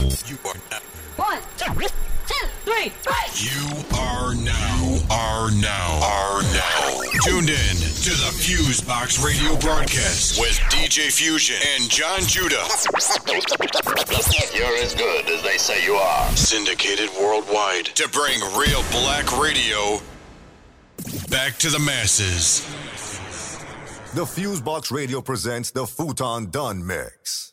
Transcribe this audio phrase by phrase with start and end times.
[0.00, 0.80] You are now.
[3.34, 7.02] You are now, are now, are now.
[7.24, 12.64] Tuned in to the Fusebox radio broadcast with DJ Fusion and John Judah.
[14.54, 16.34] You're as good as they say you are.
[16.34, 20.00] Syndicated worldwide to bring real black radio
[21.28, 22.62] back to the masses.
[24.14, 27.52] The Fusebox Radio presents the Futon Done Mix.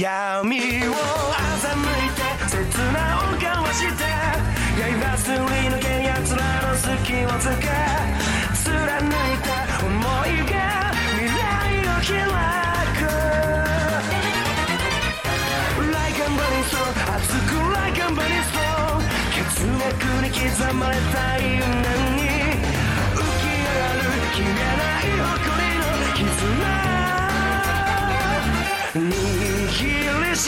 [0.00, 1.76] 闇を欺い
[2.16, 2.56] て切
[2.90, 4.00] な音交わして
[4.80, 5.28] 刃す。
[5.28, 6.88] り抜け奴らの隙
[7.26, 7.68] をつけ
[8.64, 9.12] 貫い
[9.44, 9.84] た想
[10.26, 10.56] いが
[11.18, 11.44] 未来
[11.84, 12.16] を開
[12.96, 13.04] く
[15.92, 19.04] Like I'm burning soul 熱く Like I'm burning soul
[19.36, 19.84] 血脈
[20.24, 21.59] に刻まれたい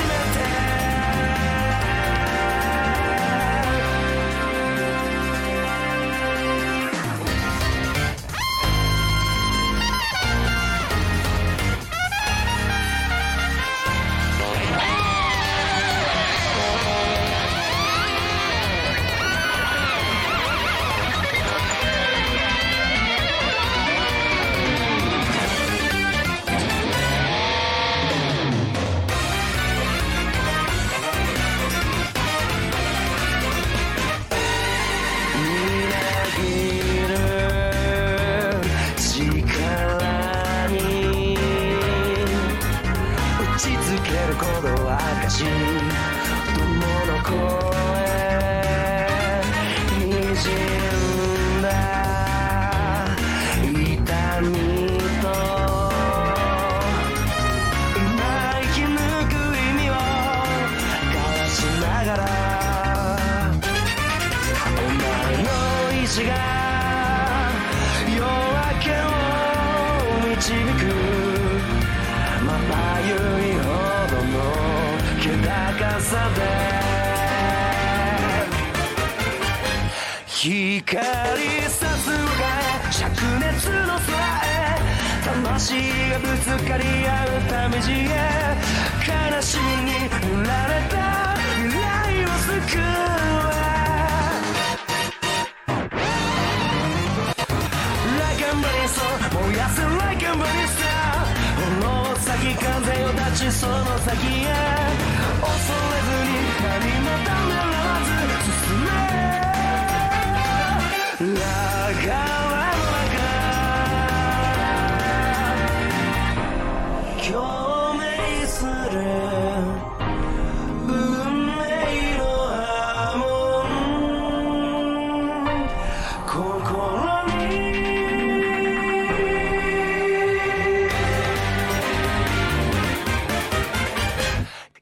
[0.03, 0.42] Cinete.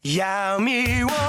[0.02, 1.19] 闇を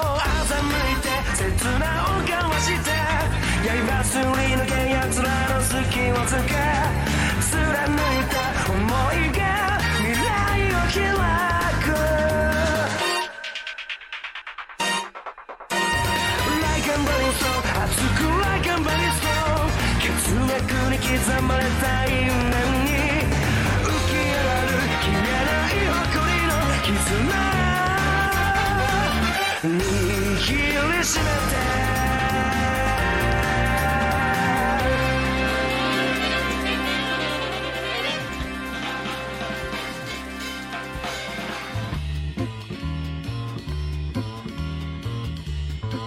[31.04, 31.32] しめて「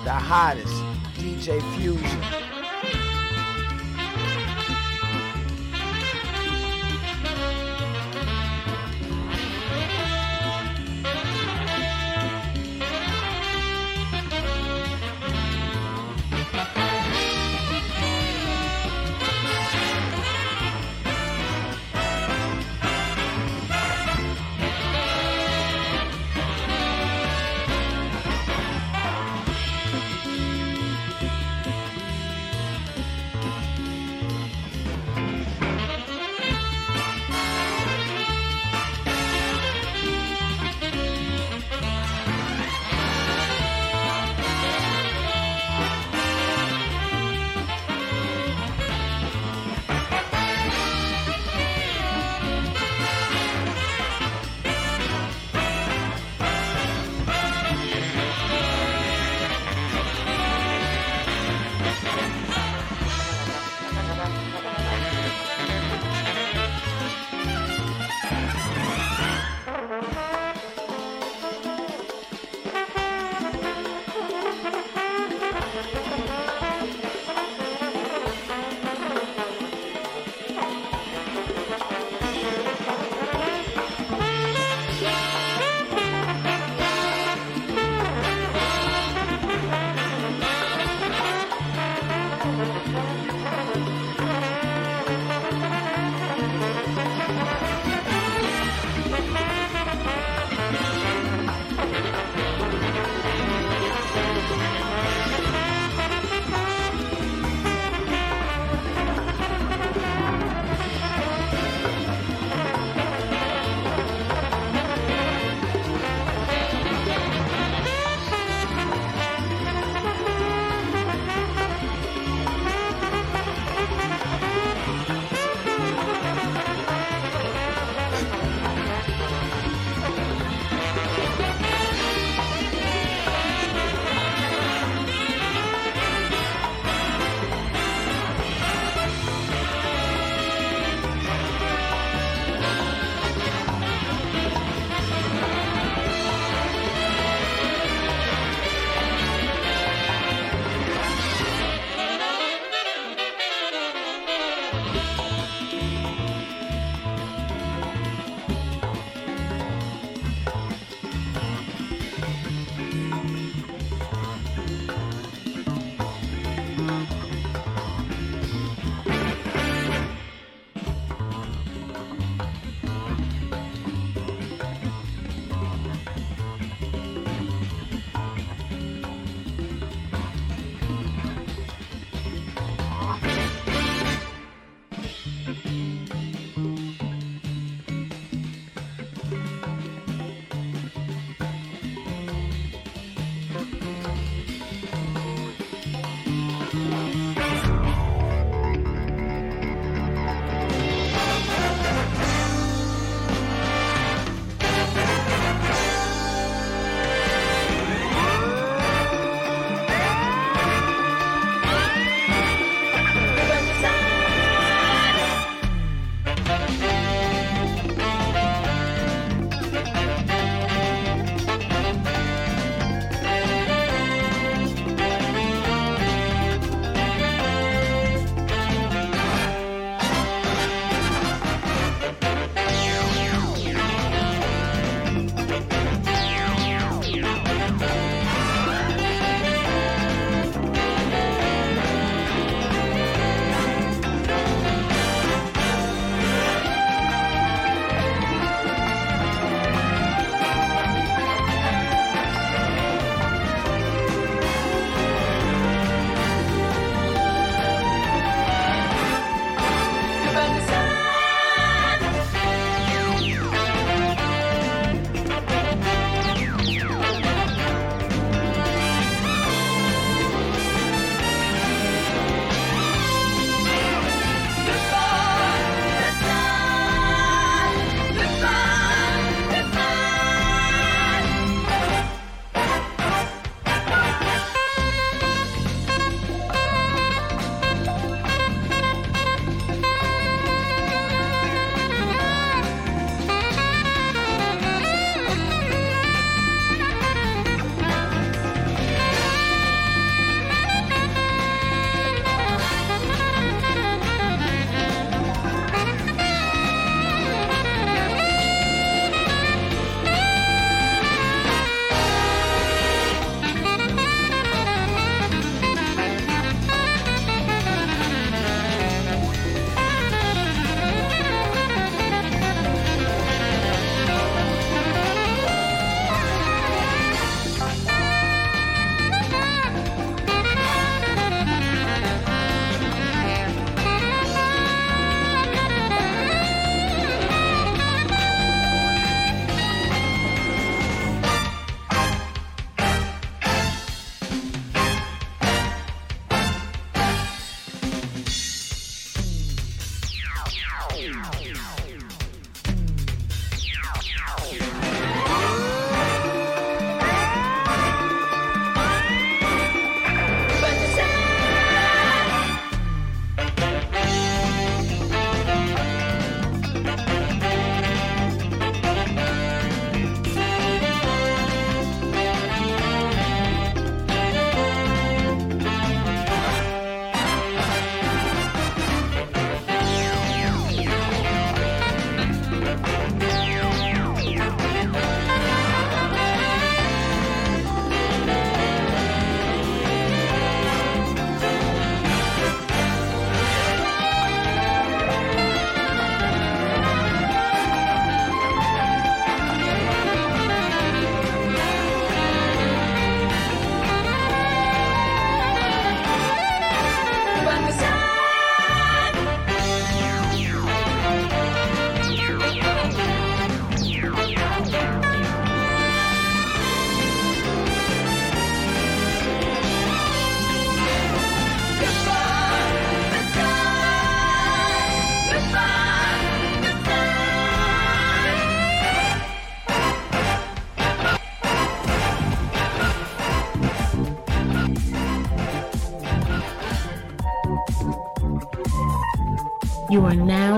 [0.04, 0.82] The hottest
[1.16, 2.43] DJ Fusion.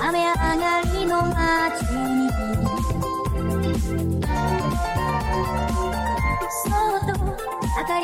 [0.00, 2.28] 雨上がりの街に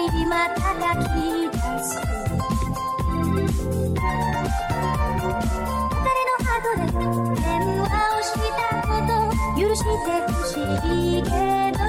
[0.08, 0.64] 今叩
[0.98, 2.00] き出す。
[5.90, 7.84] 誰のハードで電話
[8.16, 9.86] をしたこと許して
[10.32, 10.50] ほし
[11.18, 11.28] いけ
[11.76, 11.79] ど。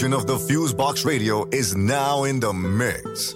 [0.00, 3.34] version of the Fusebox Radio is now in the mix.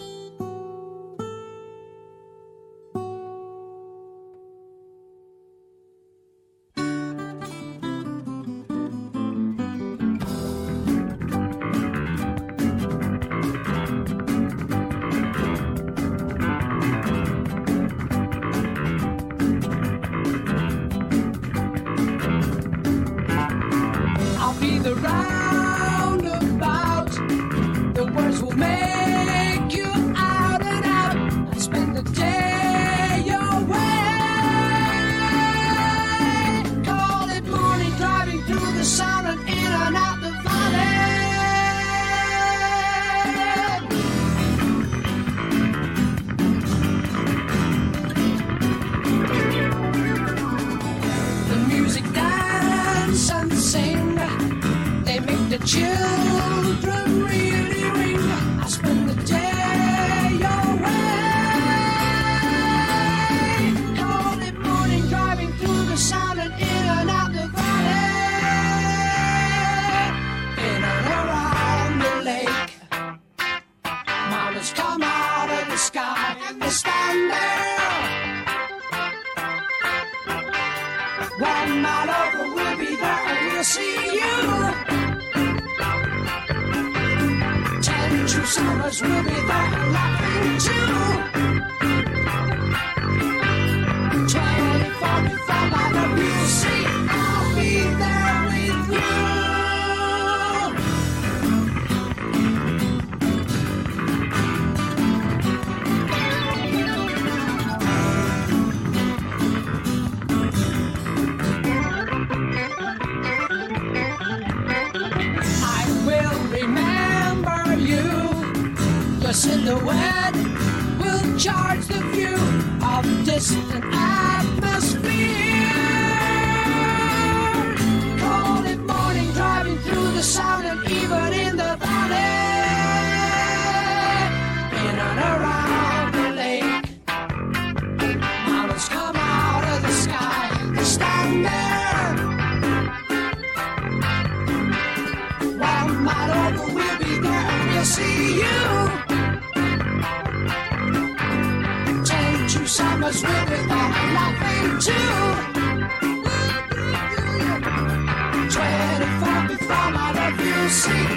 [160.74, 161.13] see.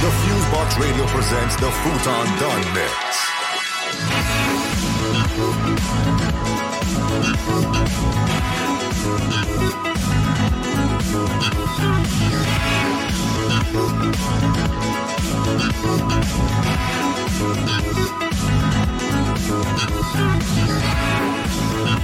[0.00, 3.27] The Fusebox Radio presents the Futon Done Mix.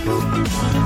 [0.04, 0.84] The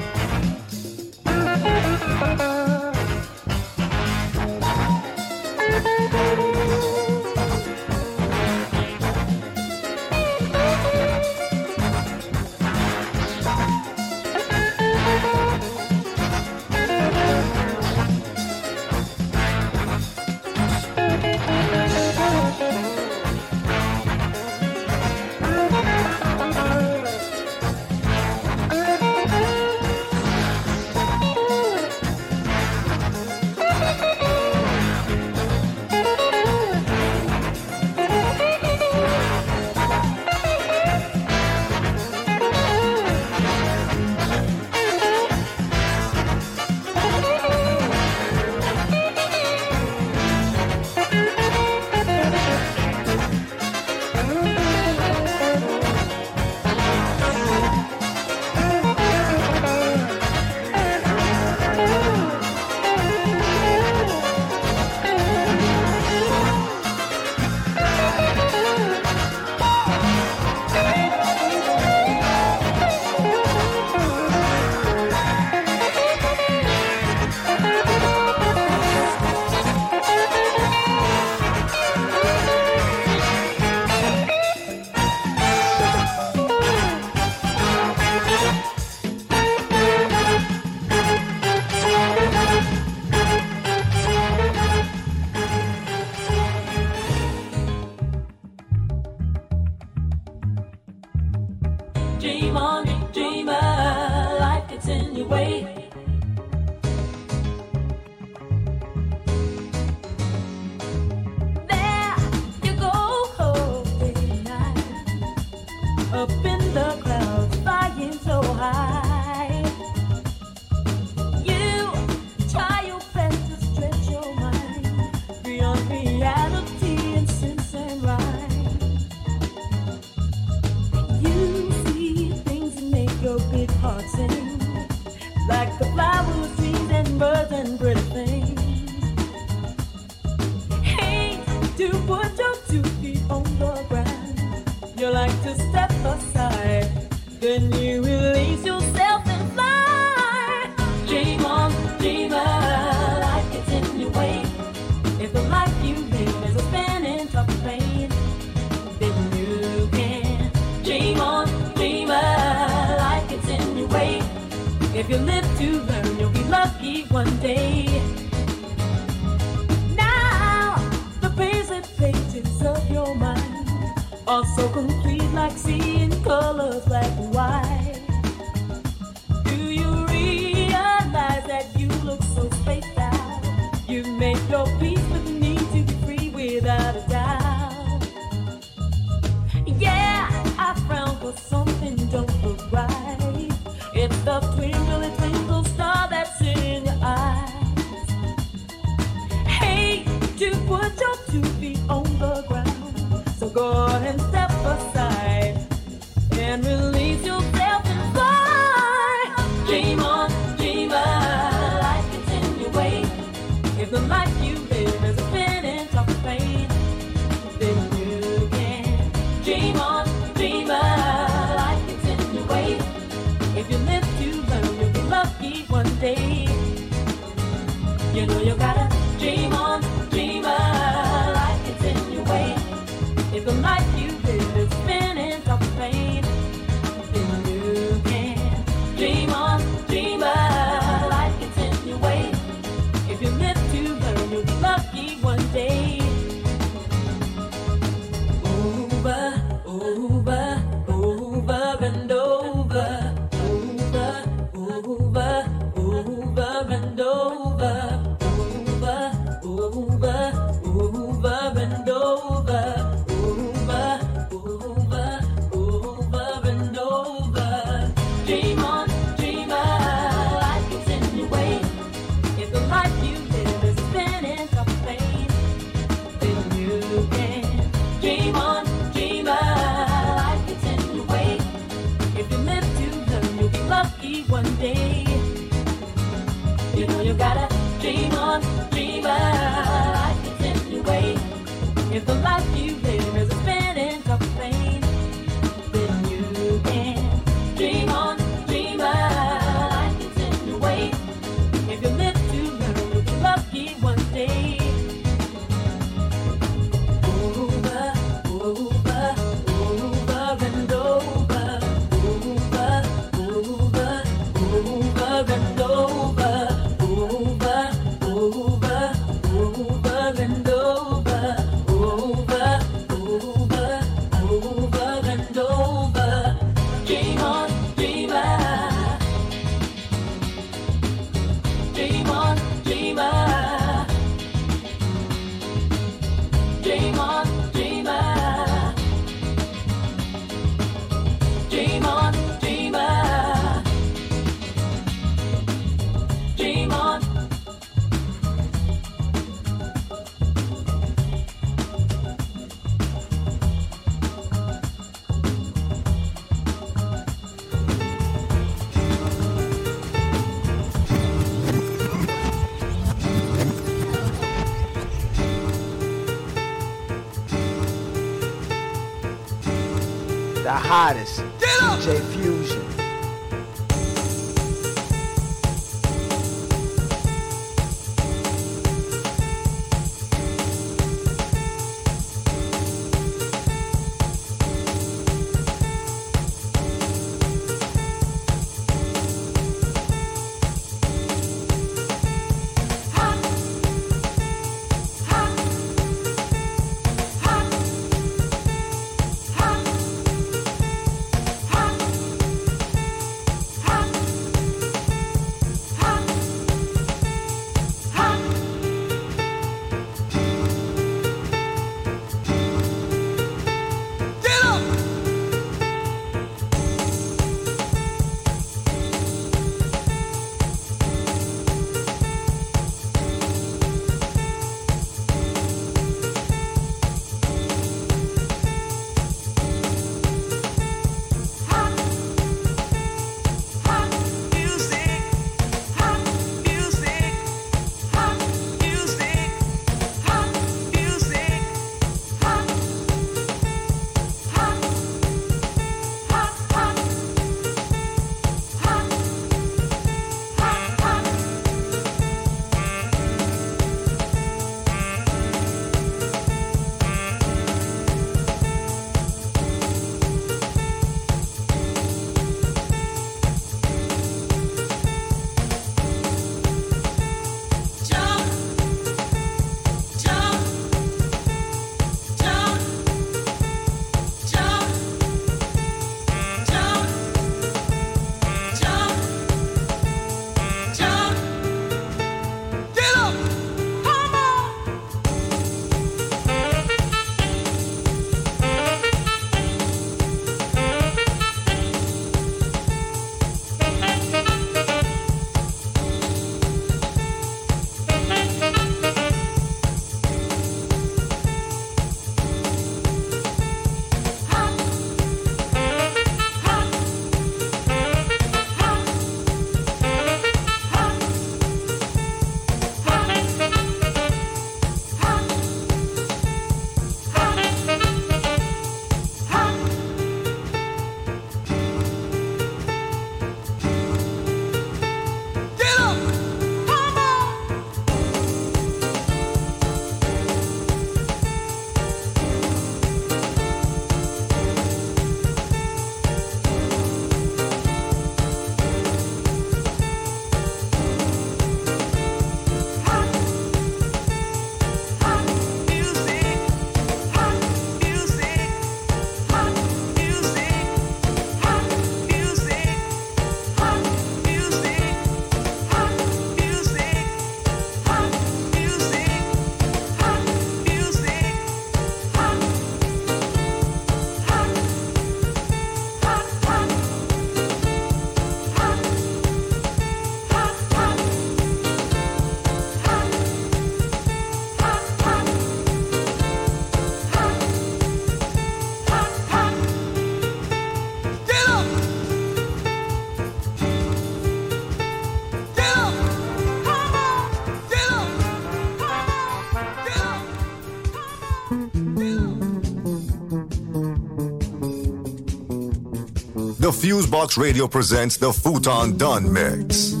[596.81, 600.00] Fusebox Radio presents the Futon Dun Mix.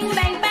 [0.00, 0.47] bang, bang.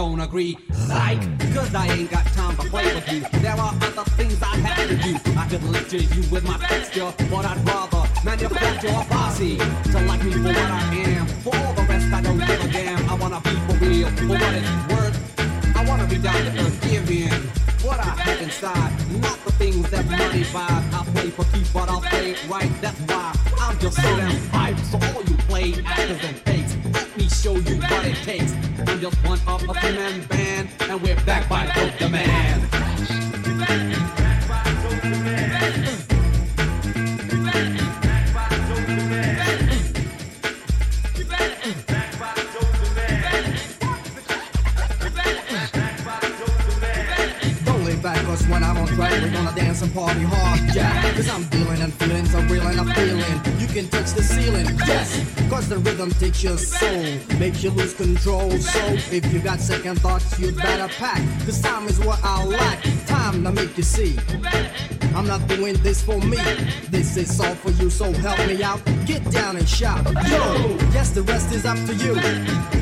[0.00, 0.56] Don't agree.
[0.88, 1.20] Like,
[1.52, 3.20] cause I ain't got time to play with you.
[3.40, 5.12] There are other things I have to do.
[5.38, 10.24] I could lecture you with my texture, but I'd rather manufacture a posse to like
[10.24, 10.99] me for what I am.
[54.20, 55.48] The ceiling, yes.
[55.48, 57.04] Cause the rhythm takes your soul,
[57.38, 58.50] makes you lose control.
[58.50, 61.22] So if you got second thoughts, you better pack.
[61.46, 62.82] Cause time is what I lack.
[63.06, 64.18] Time to make you see.
[65.14, 66.38] I'm not doing this for me.
[66.88, 68.80] This is all for you, so help me out.
[69.06, 70.04] Get down and shout.
[70.04, 72.14] Yo, yes, the rest is up to you.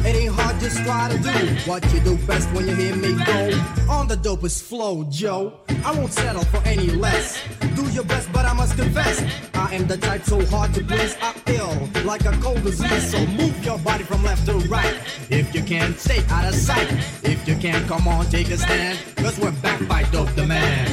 [0.07, 3.12] It ain't hard, just try to do what you do best when you hear me
[3.24, 3.41] go.
[3.89, 5.55] On the dopest flow, Joe.
[5.84, 7.41] I won't settle for any less.
[7.74, 9.22] Do your best, but I must confess.
[9.55, 11.16] I am the type so hard to please.
[11.20, 11.28] I
[12.09, 13.12] like a cold disease.
[13.37, 14.99] Move your body from left to right.
[15.31, 16.91] If you can't, stay out of sight.
[17.22, 18.99] If you can't, come on, take a stand.
[19.16, 20.89] Cause we're back by Dope the Man.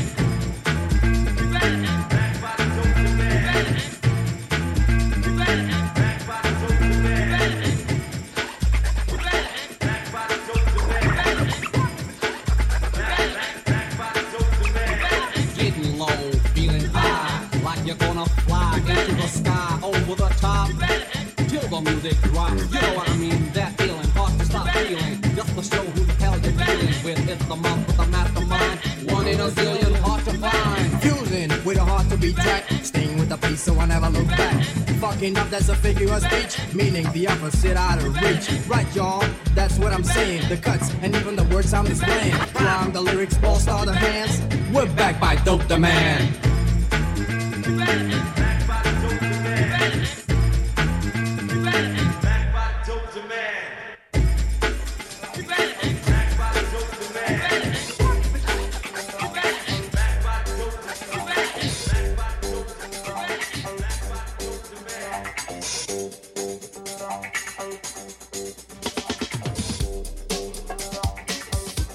[21.85, 23.51] Music drops, you know what I mean?
[23.53, 25.21] That feeling, hard to stop feeling.
[25.35, 27.29] Just to show who the hell you're dealing with.
[27.29, 28.79] It's the month with the mastermind,
[29.11, 31.01] one in a zillion, hard to find.
[31.01, 32.85] Fusing with a heart to be tracked.
[32.85, 34.63] Staying with the peace so I never look back.
[34.99, 36.57] Fucking up, that's a figure of speech.
[36.73, 38.49] Meaning the opposite out of reach.
[38.67, 39.23] Right, y'all?
[39.53, 40.49] That's what I'm saying.
[40.49, 42.33] The cuts and even the words I'm displaying.
[42.57, 44.41] From the lyrics, ball star the hands.
[44.73, 46.33] We're back by Dope the Man.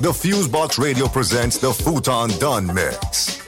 [0.00, 3.39] The Fusebox Radio presents the Futon Done Mix.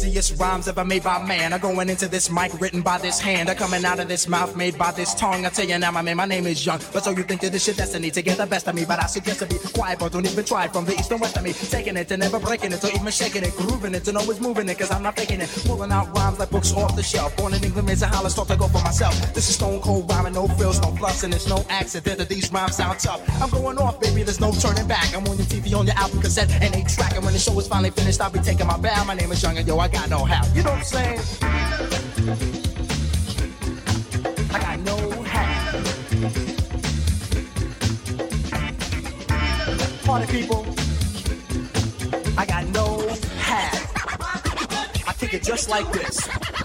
[0.00, 3.50] Busiest rhymes ever made by man are going into this mic written by this hand.
[3.50, 5.44] Are coming out of this mouth made by this tongue.
[5.44, 6.80] I tell you now, my man, my name is Young.
[6.90, 8.86] But so you think that this shit destiny to get the best of me.
[8.86, 11.36] But I suggest to be quiet, but don't even try from the east and west
[11.36, 11.52] of me.
[11.52, 14.70] Taking it and never breaking it, or even shaking it, grooving it, and always moving
[14.70, 15.50] it, cause I'm not faking it.
[15.66, 17.36] Pulling out rhymes like books off the shelf.
[17.36, 19.14] Born in England, raised in Hollis, start to go for myself.
[19.34, 22.50] This is stone cold rhyming, no frills, no fluffs, and it's no accident that these
[22.50, 23.20] rhymes sound tough.
[23.42, 25.14] I'm going off, baby, there's no turning back.
[25.14, 27.16] I'm on your TV, on your album cassette, and they track.
[27.16, 29.04] And when the show is finally finished, I'll be taking my bow.
[29.04, 30.46] My name is Young, and yo, I got no how.
[30.54, 31.20] You know what I'm saying?
[34.52, 35.50] I got no how.
[40.04, 40.66] Party people,
[42.36, 43.74] I got no hat.
[45.06, 46.28] I kick it just like this.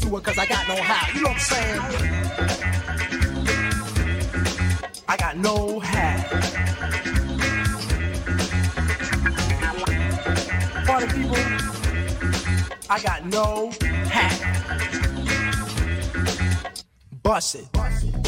[0.00, 1.12] do it cause I got no how.
[1.14, 1.80] You know what I'm saying?
[5.08, 6.30] I got no hat.
[10.86, 11.36] Party people,
[12.88, 13.72] I got no
[14.08, 14.38] hat.
[17.22, 17.72] Bust it.
[17.72, 18.21] Bust it.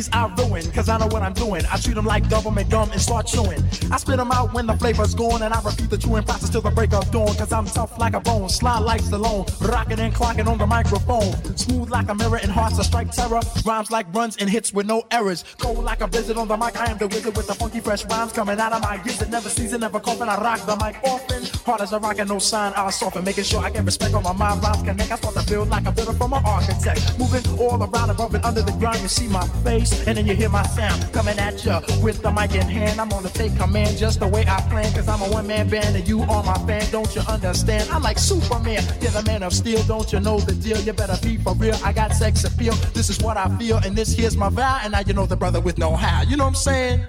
[0.00, 1.62] MCs I ruin, cause I know what I'm doing.
[1.70, 3.62] I treat them like government gum and start chewing.
[3.90, 6.60] I spit them out when the flavor's gone, and I repeat the chewing process till
[6.60, 10.14] the break of dawn, cause I'm tough like a bone, slide like Stallone, rocking and
[10.14, 11.32] clocking on the microphone.
[11.56, 13.40] Smooth like a mirror and hearts that strike terror.
[13.64, 15.44] Rhymes like runs and hits with no errors.
[15.58, 18.04] Cold like a blizzard on the mic, I am the wizard with the funky fresh
[18.06, 19.30] rhymes coming out of my gizzard.
[19.30, 21.44] Never season, never coughing, I rock the mic often.
[21.64, 24.22] Hard as a rock and no sign, I soften, making sure I get respect on
[24.22, 24.62] my mind.
[24.62, 27.18] Rhymes connect, I start to build like a builder from an architect.
[27.18, 30.34] Moving all around above and under the ground, you see my face, and then you
[30.34, 33.00] hear my sound coming at ya with the mic in hand.
[33.00, 35.96] I'm gonna take command just the way I plan, cause I'm a one man band
[35.96, 36.84] and you are my fan.
[36.90, 37.88] Don't you understand?
[37.90, 39.82] I'm like Superman, you're the man of steel.
[39.84, 40.78] Don't you know the deal?
[40.80, 41.76] You better be for real.
[41.84, 42.74] I got sex appeal.
[42.94, 44.80] This is what I feel, and this here's my vow.
[44.82, 46.22] And now you know the brother with no how.
[46.22, 47.00] You know what I'm saying?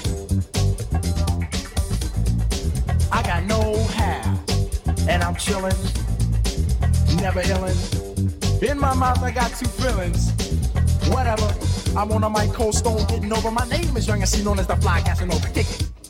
[3.11, 4.39] I got no how,
[5.09, 5.75] and I'm chillin',
[7.21, 8.63] never illin'.
[8.63, 10.31] In my mouth, I got two feelings.
[11.09, 11.70] Whatever.
[11.95, 13.51] I'm on a mic, cold stone, getting over.
[13.51, 15.47] My name is Young MC, known as the Fly Casanova.
[15.49, 16.00] Kick it.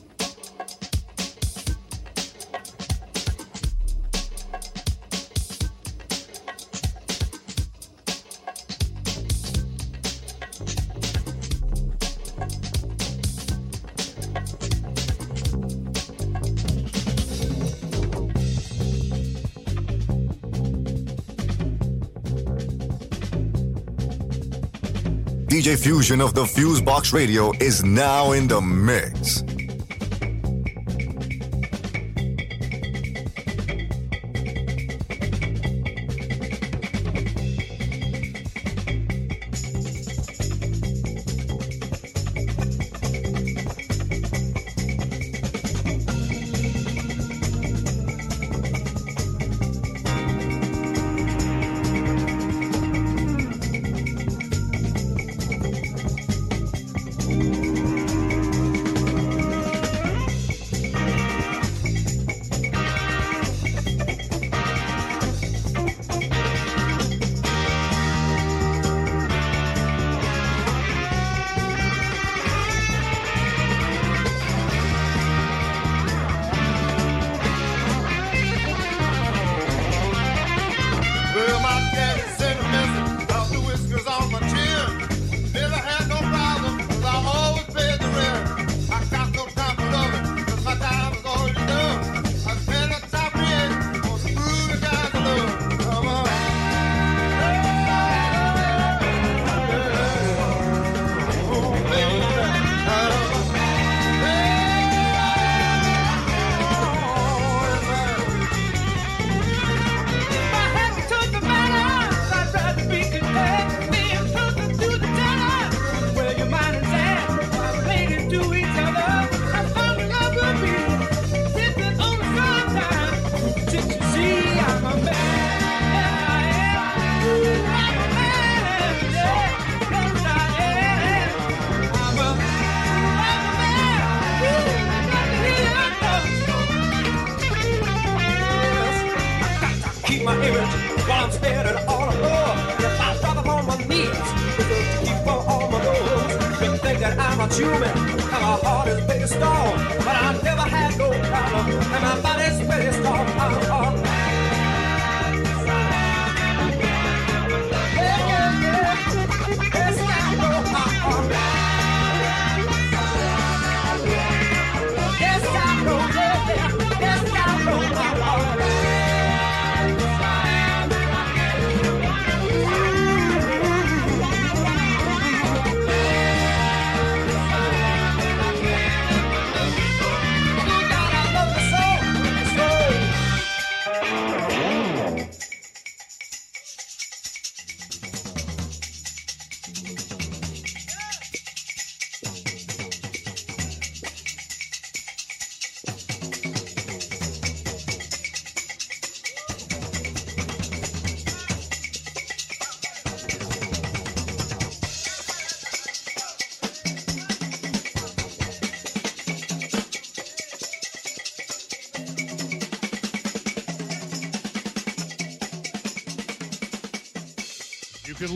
[25.62, 29.44] DJ Fusion of the Fusebox Radio is now in the mix.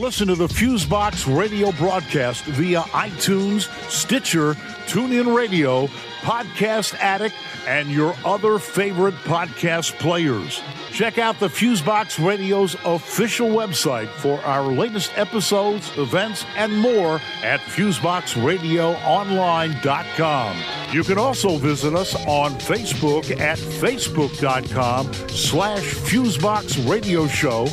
[0.06, 4.54] Listen to the Fusebox radio broadcast via iTunes, Stitcher,
[4.86, 5.88] TuneIn Radio,
[6.22, 7.34] Podcast Addict,
[7.66, 10.62] and your other favorite podcast players.
[10.92, 17.60] Check out the Fusebox Radio's official website for our latest episodes, events, and more at
[17.62, 20.58] FuseboxRadioOnline.com.
[20.94, 27.66] You can also visit us on Facebook at Facebook.com slash Fusebox Radio Show,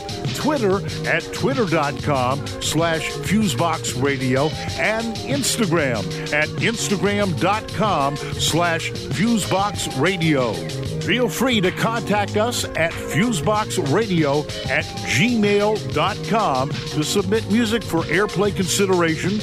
[0.43, 11.05] Twitter at Twitter.com slash fuseboxradio and Instagram at Instagram.com slash fuseboxradio.
[11.05, 19.39] Feel free to contact us at fuseboxradio at gmail.com to submit music for airplay consideration,